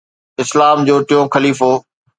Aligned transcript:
اسلام 0.43 0.77
جو 0.87 0.95
ٽيون 1.07 1.25
خليفو 1.33 1.71